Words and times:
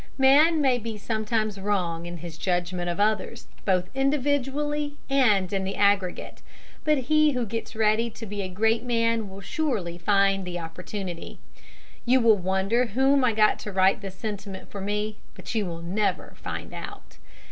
Man 0.17 0.61
may 0.61 0.79
be 0.79 0.93
wrong 0.93 0.97
sometimes 1.27 1.57
in 1.59 2.17
his 2.17 2.35
judgment 2.39 2.89
of 2.89 2.99
others, 2.99 3.45
both 3.65 3.87
individually 3.93 4.95
and 5.11 5.53
in 5.53 5.63
the 5.63 5.75
aggregate, 5.75 6.41
but 6.83 6.97
he 6.97 7.33
who 7.33 7.45
gets 7.45 7.75
ready 7.75 8.09
to 8.09 8.25
be 8.25 8.41
a 8.41 8.49
great 8.49 8.81
man 8.83 9.29
will 9.29 9.41
surely 9.41 9.99
find 9.99 10.43
the 10.43 10.57
opportunity. 10.57 11.37
You 12.03 12.19
will 12.19 12.37
wonder 12.39 12.85
whom 12.87 13.23
I 13.23 13.33
got 13.33 13.59
to 13.59 13.71
write 13.71 14.01
this 14.01 14.15
sentiment 14.15 14.71
for 14.71 14.81
me, 14.81 15.17
but 15.35 15.53
you 15.53 15.67
will 15.67 15.83
never 15.83 16.33
find 16.37 16.73
out. 16.73 17.17